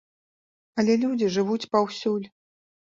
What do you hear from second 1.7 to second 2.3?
паўсюль.